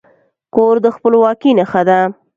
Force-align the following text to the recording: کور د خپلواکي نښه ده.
کور 0.55 0.75
د 0.85 0.87
خپلواکي 0.95 1.51
نښه 1.57 1.81
ده. 1.87 1.99